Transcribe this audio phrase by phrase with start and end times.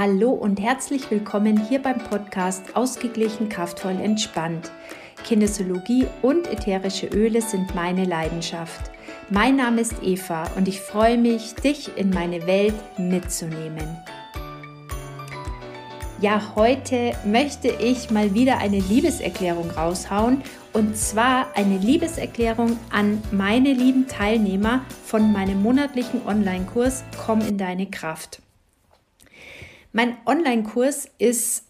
[0.00, 4.70] Hallo und herzlich willkommen hier beim Podcast Ausgeglichen, kraftvoll, entspannt.
[5.24, 8.92] Kinesiologie und ätherische Öle sind meine Leidenschaft.
[9.28, 13.98] Mein Name ist Eva und ich freue mich, dich in meine Welt mitzunehmen.
[16.20, 20.42] Ja, heute möchte ich mal wieder eine Liebeserklärung raushauen
[20.74, 27.86] und zwar eine Liebeserklärung an meine lieben Teilnehmer von meinem monatlichen Online-Kurs Komm in deine
[27.86, 28.40] Kraft.
[29.92, 31.64] Mein Online-Kurs ist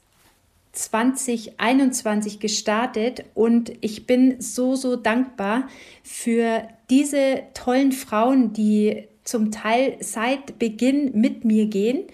[0.73, 5.69] 2021 gestartet und ich bin so, so dankbar
[6.03, 12.05] für diese tollen Frauen, die zum Teil seit Beginn mit mir gehen.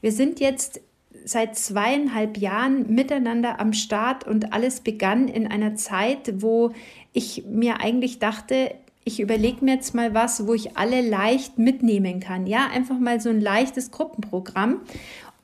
[0.00, 0.80] Wir sind jetzt
[1.24, 6.72] seit zweieinhalb Jahren miteinander am Start und alles begann in einer Zeit, wo
[7.12, 8.74] ich mir eigentlich dachte,
[9.04, 12.46] ich überlege mir jetzt mal was, wo ich alle leicht mitnehmen kann.
[12.46, 14.80] Ja, einfach mal so ein leichtes Gruppenprogramm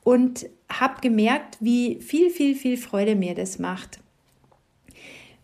[0.03, 3.99] und habe gemerkt, wie viel, viel, viel Freude mir das macht.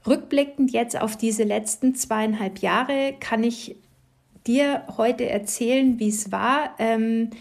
[0.06, 3.76] Rückblickend jetzt auf diese letzten zweieinhalb Jahre kann ich
[4.48, 6.76] dir heute erzählen, wie es war.
[6.80, 7.32] Ähm,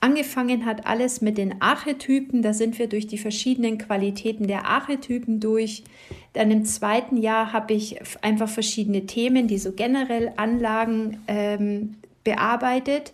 [0.00, 2.40] angefangen hat alles mit den Archetypen.
[2.40, 5.84] Da sind wir durch die verschiedenen Qualitäten der Archetypen durch.
[6.32, 13.12] Dann im zweiten Jahr habe ich einfach verschiedene Themen, die so generell Anlagen ähm, bearbeitet.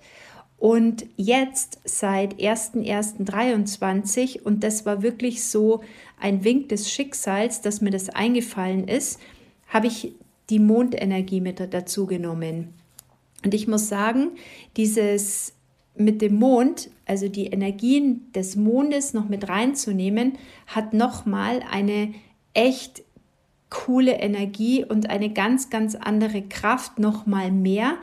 [0.63, 5.83] Und jetzt seit 01.01.23, und das war wirklich so
[6.21, 9.19] ein Wink des Schicksals, dass mir das eingefallen ist,
[9.67, 10.13] habe ich
[10.51, 12.75] die Mondenergie mit dazu genommen.
[13.45, 14.29] Und ich muss sagen,
[14.77, 15.53] dieses
[15.97, 20.35] mit dem Mond, also die Energien des Mondes noch mit reinzunehmen,
[20.69, 22.15] hat nochmal eine
[22.55, 23.03] echt
[23.69, 27.97] coole Energie und eine ganz, ganz andere Kraft nochmal mehr,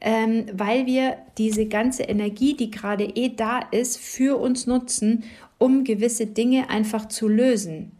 [0.00, 5.24] ähm, weil wir diese ganze Energie, die gerade eh da ist, für uns nutzen,
[5.58, 7.92] um gewisse Dinge einfach zu lösen.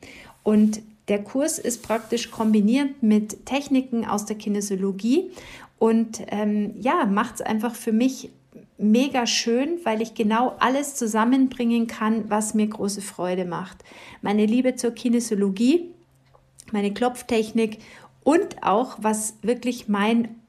[0.43, 5.31] Und der Kurs ist praktisch kombiniert mit Techniken aus der Kinesiologie
[5.79, 8.31] und ähm, ja, macht es einfach für mich
[8.79, 13.79] mega schön, weil ich genau alles zusammenbringen kann, was mir große Freude macht.
[14.23, 15.91] Meine Liebe zur Kinesiologie,
[16.73, 17.79] meine Klopftechnik
[18.23, 20.40] und auch, was wirklich mein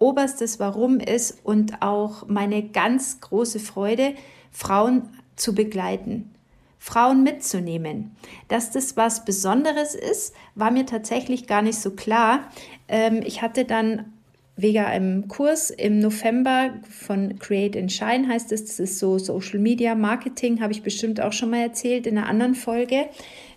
[0.00, 4.14] oberstes Warum ist und auch meine ganz große Freude,
[4.50, 6.34] Frauen zu begleiten.
[6.78, 8.16] Frauen mitzunehmen.
[8.48, 12.48] Dass das was Besonderes ist, war mir tatsächlich gar nicht so klar.
[12.88, 14.12] Ähm, ich hatte dann
[14.56, 19.58] wegen einem Kurs im November von Create and Shine heißt es, das ist so Social
[19.58, 23.06] Media Marketing, habe ich bestimmt auch schon mal erzählt in einer anderen Folge.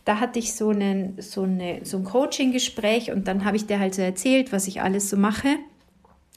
[0.06, 3.80] Da hatte ich so, einen, so, eine, so ein Coaching-Gespräch und dann habe ich dir
[3.80, 5.48] halt so erzählt, was ich alles so mache.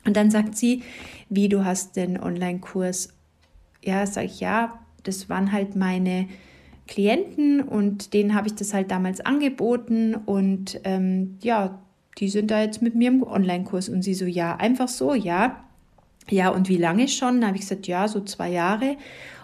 [0.07, 0.83] Und dann sagt sie,
[1.29, 3.09] wie du hast den Online-Kurs.
[3.83, 6.29] Ja, sage ich, ja, das waren halt meine
[6.87, 11.81] Klienten und denen habe ich das halt damals angeboten und ähm, ja,
[12.19, 15.65] die sind da jetzt mit mir im Online-Kurs und sie so, ja, einfach so, ja.
[16.29, 17.41] Ja, und wie lange schon?
[17.41, 18.97] Da habe ich gesagt, ja, so zwei Jahre.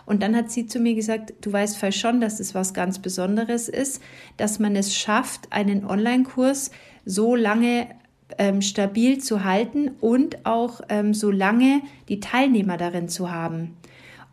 [0.05, 2.99] Und dann hat sie zu mir gesagt, du weißt voll schon, dass es was ganz
[2.99, 4.03] Besonderes ist,
[4.37, 6.71] dass man es schafft, einen Online-Kurs
[7.05, 7.87] so lange
[8.39, 13.77] ähm, stabil zu halten und auch ähm, so lange die Teilnehmer darin zu haben.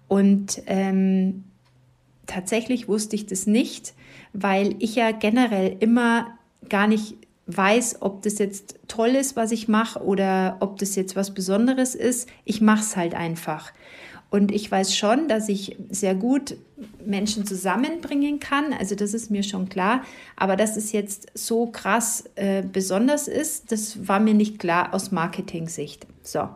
[0.07, 1.43] Und ähm,
[2.25, 3.93] tatsächlich wusste ich das nicht,
[4.33, 6.27] weil ich ja generell immer
[6.67, 7.15] gar nicht
[7.47, 11.95] weiß, ob das jetzt toll ist, was ich mache oder ob das jetzt was Besonderes
[11.95, 12.29] ist.
[12.45, 13.71] Ich mache es halt einfach.
[14.31, 16.55] Und ich weiß schon, dass ich sehr gut
[17.03, 18.73] Menschen zusammenbringen kann.
[18.73, 20.03] Also das ist mir schon klar.
[20.35, 25.11] Aber dass es jetzt so krass äh, besonders ist, das war mir nicht klar aus
[25.11, 26.05] Marketing-Sicht.
[26.21, 26.47] So,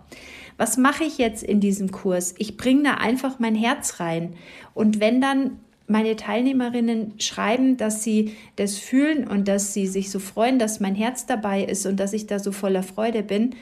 [0.57, 2.35] was mache ich jetzt in diesem Kurs?
[2.37, 4.35] Ich bringe da einfach mein Herz rein.
[4.75, 10.19] Und wenn dann meine Teilnehmerinnen schreiben, dass sie das fühlen und dass sie sich so
[10.19, 13.55] freuen, dass mein Herz dabei ist und dass ich da so voller Freude bin,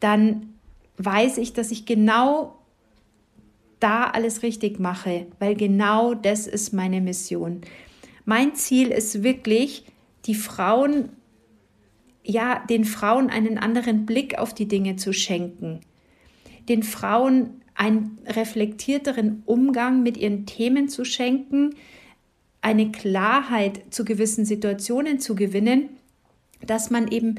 [0.00, 0.54] dann
[0.96, 2.56] weiß ich, dass ich genau
[3.80, 7.62] da alles richtig mache, weil genau das ist meine Mission.
[8.24, 9.84] Mein Ziel ist wirklich,
[10.26, 11.10] die Frauen,
[12.22, 15.80] ja, den Frauen einen anderen Blick auf die Dinge zu schenken,
[16.68, 21.74] den Frauen einen reflektierteren Umgang mit ihren Themen zu schenken,
[22.60, 25.88] eine Klarheit zu gewissen Situationen zu gewinnen,
[26.66, 27.36] dass man eben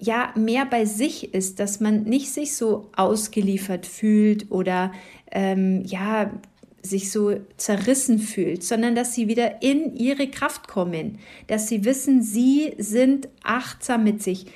[0.00, 4.92] ja mehr bei sich ist, dass man nicht sich so ausgeliefert fühlt oder
[5.30, 6.30] ähm, ja
[6.82, 12.22] sich so zerrissen fühlt, sondern dass sie wieder in ihre Kraft kommen, dass sie wissen,
[12.22, 14.46] sie sind achtsam mit sich,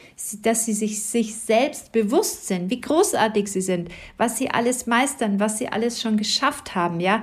[0.41, 5.39] dass sie sich, sich selbst bewusst sind, wie großartig sie sind, was sie alles meistern,
[5.39, 7.23] was sie alles schon geschafft haben, ja,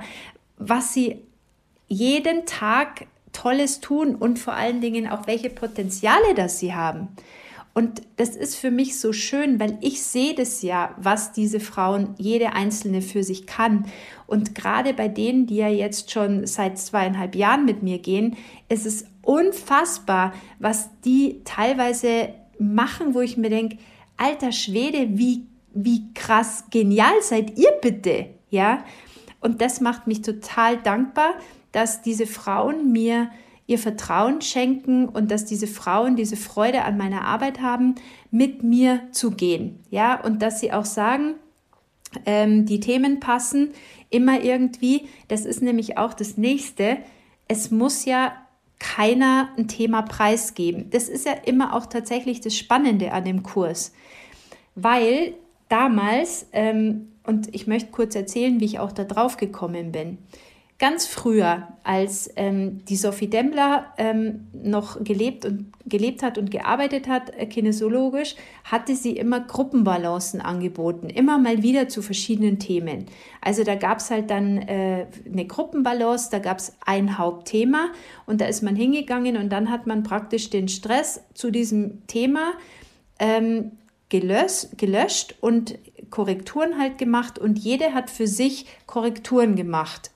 [0.56, 1.16] was sie
[1.88, 7.08] jeden Tag Tolles tun und vor allen Dingen auch welche Potenziale das sie haben.
[7.74, 12.14] Und das ist für mich so schön, weil ich sehe das ja, was diese Frauen,
[12.18, 13.86] jede einzelne für sich kann.
[14.26, 18.36] Und gerade bei denen, die ja jetzt schon seit zweieinhalb Jahren mit mir gehen,
[18.68, 23.78] ist es unfassbar, was die teilweise machen, wo ich mir denke,
[24.18, 28.84] alter Schwede, wie, wie krass genial seid ihr bitte, ja?
[29.40, 31.32] Und das macht mich total dankbar,
[31.72, 33.30] dass diese Frauen mir
[33.72, 37.96] ihr Vertrauen schenken und dass diese Frauen diese Freude an meiner Arbeit haben,
[38.30, 39.80] mit mir zu gehen.
[39.90, 41.34] Ja, und dass sie auch sagen,
[42.26, 43.70] ähm, die Themen passen
[44.10, 45.08] immer irgendwie.
[45.28, 46.98] Das ist nämlich auch das nächste.
[47.48, 48.32] Es muss ja
[48.78, 50.90] keiner ein Thema preisgeben.
[50.90, 53.92] Das ist ja immer auch tatsächlich das Spannende an dem Kurs,
[54.74, 55.34] weil
[55.68, 60.18] damals, ähm, und ich möchte kurz erzählen, wie ich auch da drauf gekommen bin
[60.82, 67.06] ganz früher, als ähm, die Sophie Dembler ähm, noch gelebt und gelebt hat und gearbeitet
[67.06, 68.34] hat, äh, kinesiologisch,
[68.64, 73.06] hatte sie immer Gruppenbalancen angeboten, immer mal wieder zu verschiedenen Themen.
[73.40, 77.90] Also da gab es halt dann äh, eine Gruppenbalance, da gab es ein Hauptthema
[78.26, 82.54] und da ist man hingegangen und dann hat man praktisch den Stress zu diesem Thema
[83.20, 83.70] ähm,
[84.08, 85.78] gelöscht, gelöscht und
[86.10, 90.10] Korrekturen halt gemacht und jede hat für sich Korrekturen gemacht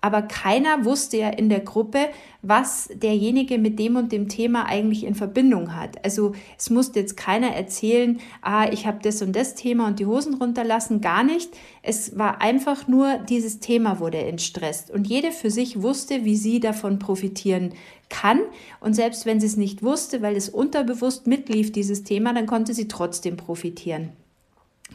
[0.00, 2.08] aber keiner wusste ja in der Gruppe,
[2.42, 6.04] was derjenige mit dem und dem Thema eigentlich in Verbindung hat.
[6.04, 10.06] Also es musste jetzt keiner erzählen, ah, ich habe das und das Thema und die
[10.06, 11.50] Hosen runterlassen, gar nicht.
[11.82, 16.60] Es war einfach nur, dieses Thema wurde entstresst und jede für sich wusste, wie sie
[16.60, 17.72] davon profitieren
[18.08, 18.40] kann.
[18.80, 22.74] Und selbst wenn sie es nicht wusste, weil es unterbewusst mitlief, dieses Thema, dann konnte
[22.74, 24.10] sie trotzdem profitieren.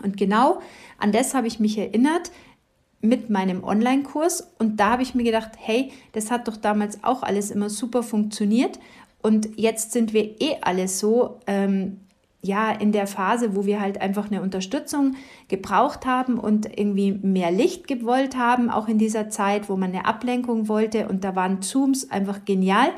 [0.01, 0.62] Und genau
[0.98, 2.31] an das habe ich mich erinnert,
[3.01, 4.48] mit meinem Online-Kurs.
[4.59, 8.03] Und da habe ich mir gedacht, hey, das hat doch damals auch alles immer super
[8.03, 8.80] funktioniert.
[9.21, 12.00] Und jetzt sind wir eh alle so, ähm,
[12.44, 15.15] ja, in der Phase, wo wir halt einfach eine Unterstützung
[15.48, 20.06] gebraucht haben und irgendwie mehr Licht gewollt haben, auch in dieser Zeit, wo man eine
[20.06, 21.07] Ablenkung wollte.
[21.07, 22.89] Und da waren Zooms einfach genial.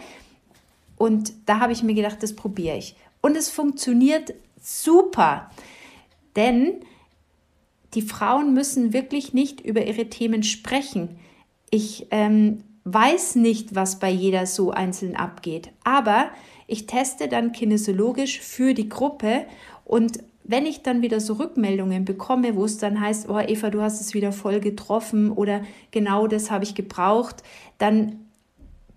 [0.97, 2.95] Und da habe ich mir gedacht, das probiere ich.
[3.21, 5.49] Und es funktioniert super,
[6.35, 6.75] denn
[7.93, 11.17] die Frauen müssen wirklich nicht über ihre Themen sprechen.
[11.69, 16.29] Ich ähm, weiß nicht, was bei jeder so einzeln abgeht, aber
[16.67, 19.45] ich teste dann kinesiologisch für die Gruppe
[19.85, 23.81] und wenn ich dann wieder so Rückmeldungen bekomme, wo es dann heißt, oh Eva, du
[23.81, 25.61] hast es wieder voll getroffen oder
[25.91, 27.43] genau das habe ich gebraucht,
[27.77, 28.25] dann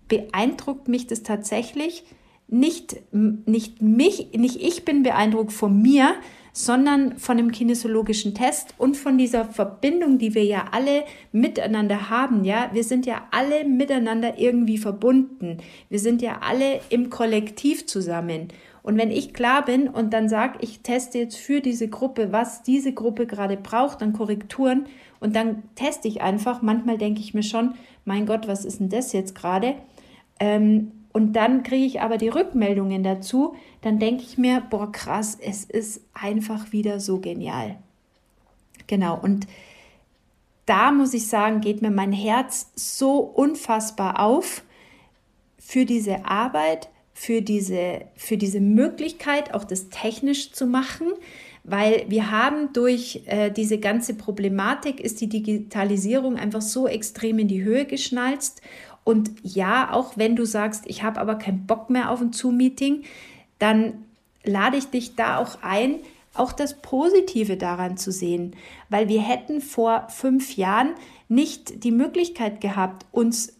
[0.09, 2.03] beeindruckt mich das tatsächlich
[2.47, 6.15] nicht, nicht mich, nicht ich bin beeindruckt von mir,
[6.57, 12.45] sondern von dem kinesiologischen Test und von dieser Verbindung, die wir ja alle miteinander haben.
[12.45, 15.59] Ja, wir sind ja alle miteinander irgendwie verbunden.
[15.89, 18.47] Wir sind ja alle im Kollektiv zusammen.
[18.81, 22.63] Und wenn ich klar bin und dann sage, ich teste jetzt für diese Gruppe, was
[22.63, 24.87] diese Gruppe gerade braucht an Korrekturen,
[25.19, 28.89] und dann teste ich einfach, manchmal denke ich mir schon, mein Gott, was ist denn
[28.89, 29.75] das jetzt gerade?
[30.39, 35.37] Ähm, und dann kriege ich aber die Rückmeldungen dazu, dann denke ich mir, boah, krass,
[35.41, 37.77] es ist einfach wieder so genial.
[38.87, 39.47] Genau, und
[40.65, 44.63] da muss ich sagen, geht mir mein Herz so unfassbar auf
[45.57, 51.07] für diese Arbeit, für diese, für diese Möglichkeit, auch das technisch zu machen,
[51.63, 57.47] weil wir haben durch äh, diese ganze Problematik ist die Digitalisierung einfach so extrem in
[57.47, 58.61] die Höhe geschnalzt
[59.07, 63.03] und ja, auch wenn du sagst, ich habe aber keinen Bock mehr auf ein Zoom-Meeting,
[63.57, 64.03] dann
[64.43, 66.01] lade ich dich da auch ein,
[66.33, 68.53] auch das Positive daran zu sehen,
[68.89, 70.89] weil wir hätten vor fünf Jahren
[71.29, 73.53] nicht die Möglichkeit gehabt, uns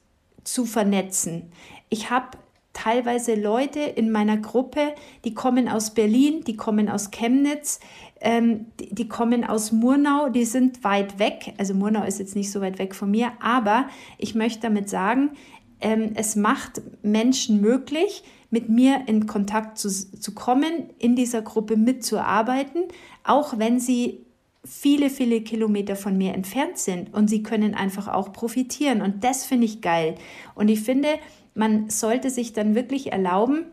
[0.43, 1.49] zu vernetzen.
[1.87, 2.37] Ich habe
[2.73, 7.79] teilweise Leute in meiner Gruppe, die kommen aus Berlin, die kommen aus Chemnitz,
[8.21, 11.53] ähm, die, die, kommen aus Murnau, die sind weit weg.
[11.57, 15.31] Also Murnau ist jetzt nicht so weit weg von mir, aber ich möchte damit sagen,
[15.79, 21.75] ähm, es macht Menschen möglich, mit mir in Kontakt zu, zu kommen, in dieser Gruppe
[21.75, 22.83] mitzuarbeiten,
[23.23, 24.25] auch wenn sie
[24.63, 29.01] viele, viele Kilometer von mir entfernt sind und sie können einfach auch profitieren.
[29.01, 30.15] Und das finde ich geil.
[30.55, 31.09] Und ich finde,
[31.55, 33.65] man sollte sich dann wirklich erlauben,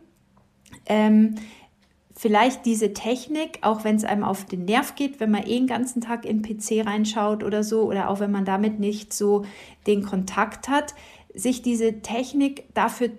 [0.86, 1.36] ähm,
[2.14, 5.66] vielleicht diese Technik, auch wenn es einem auf den Nerv geht, wenn man eh den
[5.66, 9.44] ganzen Tag in PC reinschaut oder so, oder auch wenn man damit nicht so
[9.86, 10.94] den Kontakt hat,
[11.34, 13.10] sich diese Technik dafür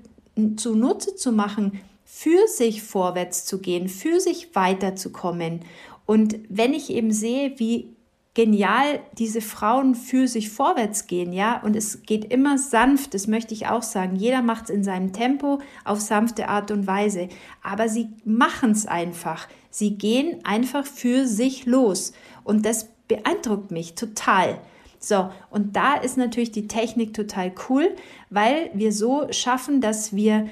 [0.56, 5.62] zunutze zu machen, für sich vorwärts zu gehen, für sich weiterzukommen.
[6.06, 7.95] Und wenn ich eben sehe, wie
[8.36, 13.54] genial diese Frauen für sich vorwärts gehen, ja, und es geht immer sanft, das möchte
[13.54, 14.18] ich auch sagen.
[14.18, 17.30] Jeder macht es in seinem Tempo auf sanfte Art und Weise,
[17.64, 19.48] aber sie machen es einfach.
[19.72, 22.12] Sie gehen einfach für sich los
[22.44, 24.60] und das beeindruckt mich total.
[25.00, 27.96] So, und da ist natürlich die Technik total cool,
[28.30, 30.50] weil wir so schaffen, dass wir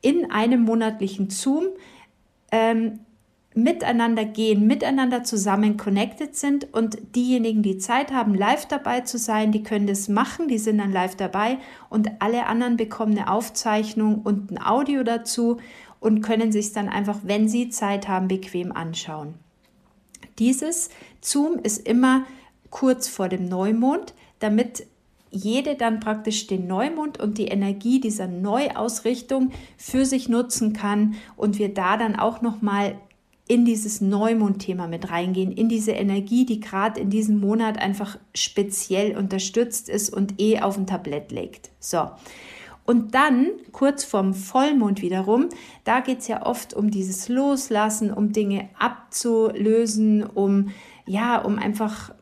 [0.00, 1.64] in einem monatlichen Zoom
[2.50, 3.00] ähm,
[3.56, 9.50] miteinander gehen, miteinander zusammen connected sind und diejenigen, die Zeit haben, live dabei zu sein,
[9.50, 11.56] die können das machen, die sind dann live dabei
[11.88, 15.56] und alle anderen bekommen eine Aufzeichnung und ein Audio dazu
[16.00, 19.34] und können sich dann einfach, wenn sie Zeit haben, bequem anschauen.
[20.38, 20.90] Dieses
[21.22, 22.26] Zoom ist immer
[22.68, 24.86] kurz vor dem Neumond, damit
[25.30, 31.58] jede dann praktisch den Neumond und die Energie dieser Neuausrichtung für sich nutzen kann und
[31.58, 32.96] wir da dann auch noch mal
[33.48, 39.16] in dieses Neumond-Thema mit reingehen, in diese Energie, die gerade in diesem Monat einfach speziell
[39.16, 41.70] unterstützt ist und eh auf ein Tablett legt.
[41.78, 42.10] So.
[42.84, 45.48] Und dann, kurz vorm Vollmond wiederum,
[45.84, 50.70] da geht es ja oft um dieses Loslassen, um Dinge abzulösen, um,
[51.04, 52.14] ja, um einfach,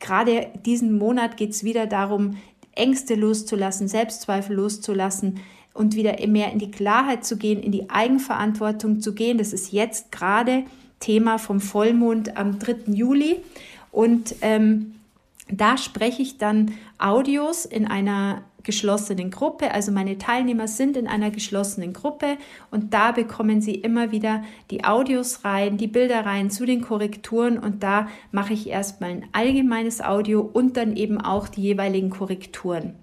[0.00, 2.36] gerade diesen Monat geht es wieder darum,
[2.74, 5.40] Ängste loszulassen, Selbstzweifel loszulassen,
[5.74, 9.38] und wieder mehr in die Klarheit zu gehen, in die Eigenverantwortung zu gehen.
[9.38, 10.64] Das ist jetzt gerade
[11.00, 12.92] Thema vom Vollmond am 3.
[12.92, 13.36] Juli.
[13.90, 14.94] Und ähm,
[15.48, 19.72] da spreche ich dann Audios in einer geschlossenen Gruppe.
[19.72, 22.38] Also meine Teilnehmer sind in einer geschlossenen Gruppe
[22.70, 27.58] und da bekommen sie immer wieder die Audios rein, die Bilder rein zu den Korrekturen
[27.58, 32.94] und da mache ich erstmal ein allgemeines Audio und dann eben auch die jeweiligen Korrekturen.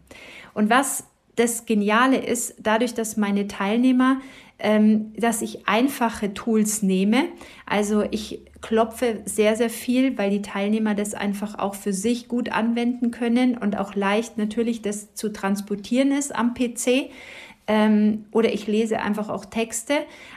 [0.53, 1.03] Und was
[1.39, 4.19] das Geniale ist, dadurch, dass meine Teilnehmer,
[4.59, 7.25] ähm, dass ich einfache Tools nehme.
[7.65, 12.51] Also ich klopfe sehr, sehr viel, weil die Teilnehmer das einfach auch für sich gut
[12.51, 17.09] anwenden können und auch leicht natürlich das zu transportieren ist am PC.
[17.67, 19.93] Ähm, oder ich lese einfach auch Texte.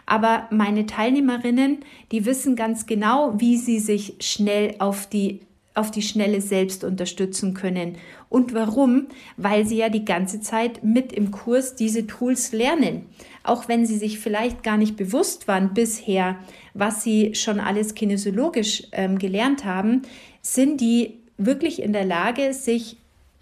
[0.06, 1.78] Aber meine Teilnehmerinnen,
[2.12, 5.40] die wissen ganz genau, wie sie sich schnell auf die
[5.74, 7.96] auf die Schnelle selbst unterstützen können.
[8.28, 9.06] Und warum?
[9.36, 13.06] Weil sie ja die ganze Zeit mit im Kurs diese Tools lernen.
[13.42, 16.36] Auch wenn sie sich vielleicht gar nicht bewusst waren bisher,
[16.74, 20.02] was sie schon alles kinesiologisch ähm, gelernt haben,
[20.42, 22.96] sind die wirklich in der Lage, sich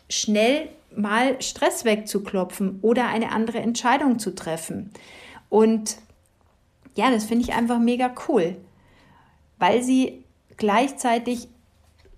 [0.09, 4.91] schnell mal Stress wegzuklopfen oder eine andere Entscheidung zu treffen.
[5.49, 5.97] Und
[6.97, 8.57] ja, das finde ich einfach mega cool,
[9.59, 10.25] weil sie
[10.57, 11.49] gleichzeitig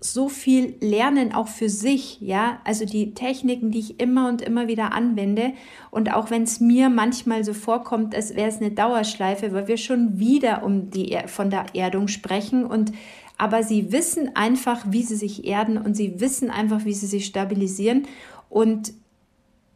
[0.05, 4.67] so viel lernen, auch für sich, ja, also die Techniken, die ich immer und immer
[4.67, 5.53] wieder anwende.
[5.91, 9.77] Und auch wenn es mir manchmal so vorkommt, als wäre es eine Dauerschleife, weil wir
[9.77, 12.91] schon wieder um die von der Erdung sprechen und
[13.37, 17.25] aber sie wissen einfach, wie sie sich erden und sie wissen einfach, wie sie sich
[17.25, 18.03] stabilisieren.
[18.49, 18.93] Und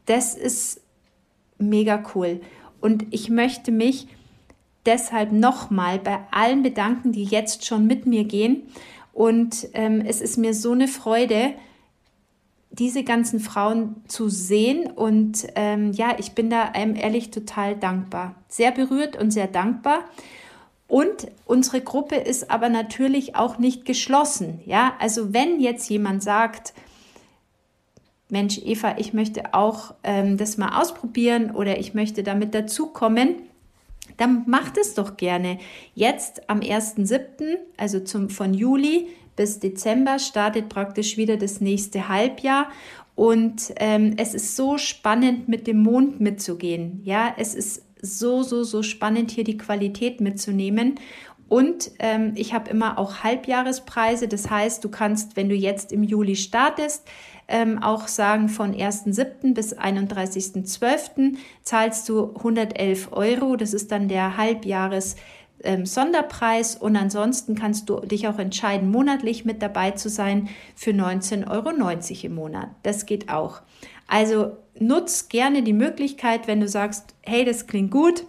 [0.05, 0.81] das ist
[1.57, 2.41] mega cool.
[2.81, 4.07] Und ich möchte mich
[4.85, 8.63] deshalb nochmal bei allen bedanken, die jetzt schon mit mir gehen
[9.17, 11.55] und ähm, es ist mir so eine Freude,
[12.69, 14.91] diese ganzen Frauen zu sehen.
[14.91, 18.35] Und ähm, ja, ich bin da einem ehrlich total dankbar.
[18.47, 20.01] Sehr berührt und sehr dankbar.
[20.87, 24.59] Und unsere Gruppe ist aber natürlich auch nicht geschlossen.
[24.67, 26.75] Ja, also wenn jetzt jemand sagt,
[28.29, 33.37] Mensch, Eva, ich möchte auch ähm, das mal ausprobieren oder ich möchte damit dazukommen,
[34.17, 35.59] dann macht es doch gerne.
[35.93, 42.69] Jetzt am 1.7., also zum, von Juli bis Dezember, startet praktisch wieder das nächste Halbjahr.
[43.15, 47.01] Und ähm, es ist so spannend, mit dem Mond mitzugehen.
[47.03, 50.99] Ja, es ist so, so, so spannend, hier die Qualität mitzunehmen.
[51.49, 54.27] Und ähm, ich habe immer auch Halbjahrespreise.
[54.27, 57.07] Das heißt, du kannst, wenn du jetzt im Juli startest,
[57.47, 59.53] ähm, auch sagen, von 1.7.
[59.53, 61.37] bis 31.12.
[61.63, 63.55] zahlst du 111 Euro.
[63.55, 65.15] Das ist dann der Halbjahres
[65.63, 70.91] ähm, Sonderpreis und ansonsten kannst du dich auch entscheiden, monatlich mit dabei zu sein für
[70.91, 72.69] 19,90 Euro im Monat.
[72.83, 73.61] Das geht auch.
[74.07, 78.25] Also nutz gerne die Möglichkeit, wenn du sagst, hey, das klingt gut,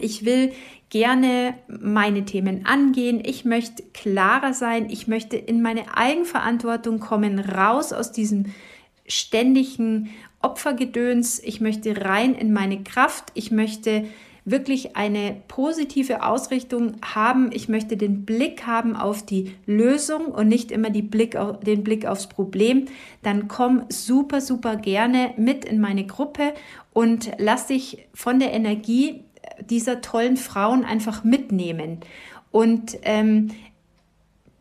[0.00, 0.52] ich will
[0.90, 3.22] gerne meine Themen angehen.
[3.24, 4.88] Ich möchte klarer sein.
[4.90, 8.46] Ich möchte in meine Eigenverantwortung kommen, raus aus diesem
[9.06, 11.40] ständigen Opfergedöns.
[11.42, 13.26] Ich möchte rein in meine Kraft.
[13.34, 14.04] Ich möchte
[14.50, 17.50] wirklich eine positive Ausrichtung haben.
[17.52, 22.06] Ich möchte den Blick haben auf die Lösung und nicht immer Blick auf, den Blick
[22.06, 22.86] aufs Problem.
[23.22, 26.54] Dann komm super, super gerne mit in meine Gruppe
[26.92, 29.24] und lass dich von der Energie
[29.68, 32.00] dieser tollen Frauen einfach mitnehmen.
[32.50, 33.50] Und ähm,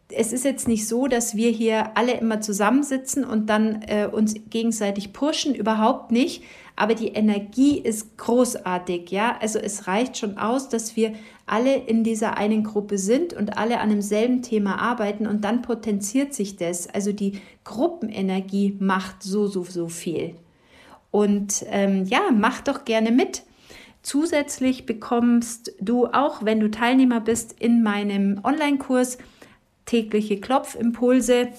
[0.09, 4.35] es ist jetzt nicht so, dass wir hier alle immer zusammensitzen und dann äh, uns
[4.49, 6.43] gegenseitig pushen, überhaupt nicht.
[6.75, 9.35] Aber die Energie ist großartig, ja.
[9.41, 11.13] Also es reicht schon aus, dass wir
[11.47, 16.33] alle in dieser einen Gruppe sind und alle an demselben Thema arbeiten und dann potenziert
[16.33, 16.87] sich das.
[16.87, 20.35] Also die Gruppenenergie macht so, so, so viel.
[21.09, 23.43] Und ähm, ja, mach doch gerne mit.
[24.07, 29.17] Zusätzlich bekommst du auch, wenn du Teilnehmer bist, in meinem Online-Kurs
[29.85, 31.49] tägliche Klopfimpulse.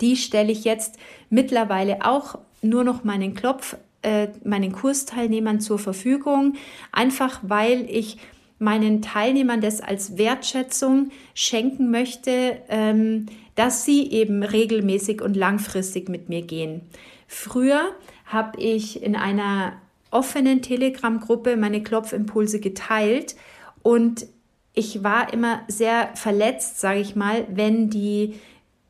[0.00, 6.54] Die stelle ich jetzt mittlerweile auch nur noch meinen Klopf, äh, meinen Kursteilnehmern zur Verfügung,
[6.92, 8.16] einfach weil ich
[8.58, 16.30] meinen Teilnehmern das als Wertschätzung schenken möchte, ähm, dass sie eben regelmäßig und langfristig mit
[16.30, 16.80] mir gehen.
[17.28, 17.90] Früher
[18.24, 19.74] habe ich in einer
[20.10, 23.36] offenen Telegram-Gruppe meine Klopfimpulse geteilt
[23.82, 24.26] und
[24.72, 28.34] ich war immer sehr verletzt, sage ich mal, wenn die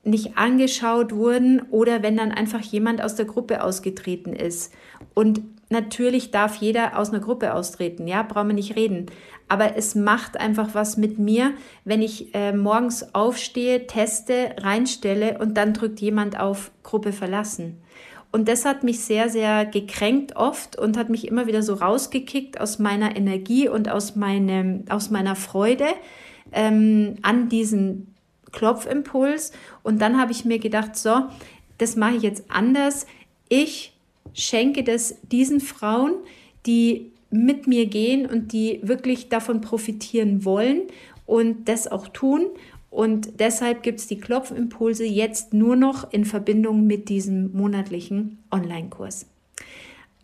[0.02, 4.72] nicht angeschaut wurden oder wenn dann einfach jemand aus der Gruppe ausgetreten ist.
[5.14, 9.06] Und natürlich darf jeder aus einer Gruppe austreten, ja, brauchen wir nicht reden.
[9.48, 11.52] Aber es macht einfach was mit mir,
[11.84, 17.78] wenn ich äh, morgens aufstehe, teste, reinstelle und dann drückt jemand auf Gruppe verlassen.
[18.32, 22.60] Und das hat mich sehr, sehr gekränkt oft und hat mich immer wieder so rausgekickt
[22.60, 25.86] aus meiner Energie und aus, meinem, aus meiner Freude
[26.52, 28.08] ähm, an diesem
[28.52, 29.52] Klopfimpuls.
[29.82, 31.24] Und dann habe ich mir gedacht, so,
[31.78, 33.06] das mache ich jetzt anders.
[33.48, 33.92] Ich
[34.34, 36.14] schenke das diesen Frauen,
[36.66, 40.82] die mit mir gehen und die wirklich davon profitieren wollen
[41.26, 42.46] und das auch tun.
[42.96, 49.26] Und deshalb gibt es die Klopfimpulse jetzt nur noch in Verbindung mit diesem monatlichen Online-Kurs.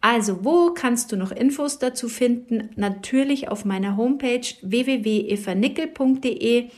[0.01, 2.71] Also, wo kannst du noch Infos dazu finden?
[2.77, 6.71] Natürlich auf meiner Homepage www.evanickel.de.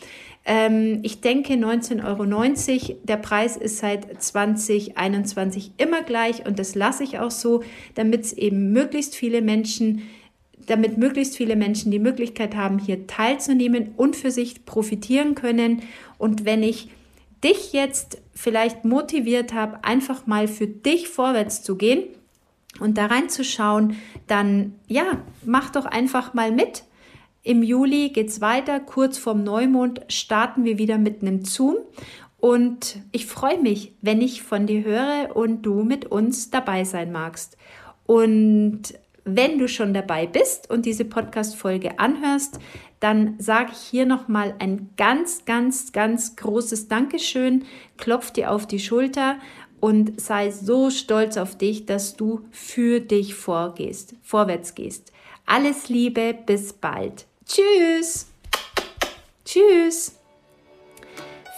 [0.44, 2.24] Ähm, ich denke 19,90 Euro.
[3.04, 7.62] Der Preis ist seit 2021 immer gleich und das lasse ich auch so,
[7.94, 10.02] damit es eben möglichst viele Menschen
[10.66, 15.82] damit möglichst viele Menschen die Möglichkeit haben, hier teilzunehmen und für sich profitieren können.
[16.18, 16.88] Und wenn ich
[17.42, 22.04] dich jetzt vielleicht motiviert habe, einfach mal für dich vorwärts zu gehen
[22.80, 23.96] und da reinzuschauen,
[24.26, 26.84] dann ja, mach doch einfach mal mit.
[27.42, 31.76] Im Juli geht es weiter, kurz vorm Neumond starten wir wieder mit einem Zoom
[32.44, 37.10] und ich freue mich, wenn ich von dir höre und du mit uns dabei sein
[37.10, 37.56] magst.
[38.04, 38.82] Und
[39.24, 42.58] wenn du schon dabei bist und diese Podcast-Folge anhörst,
[43.00, 47.64] dann sage ich hier nochmal ein ganz, ganz, ganz großes Dankeschön.
[47.96, 49.36] Klopf dir auf die Schulter
[49.80, 55.12] und sei so stolz auf dich, dass du für dich vorgehst, vorwärts gehst.
[55.46, 57.26] Alles Liebe, bis bald.
[57.46, 58.28] Tschüss.
[59.44, 60.18] Tschüss.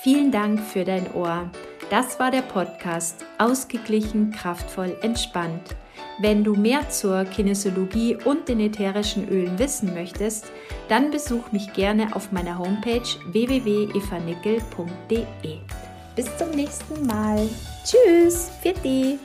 [0.03, 1.51] Vielen Dank für dein Ohr.
[1.91, 5.77] Das war der Podcast Ausgeglichen, kraftvoll, entspannt.
[6.19, 10.47] Wenn du mehr zur Kinesiologie und den ätherischen Ölen wissen möchtest,
[10.89, 15.27] dann besuch mich gerne auf meiner Homepage www.evanickel.de.
[16.15, 17.47] Bis zum nächsten Mal.
[17.85, 19.19] Tschüss, dich.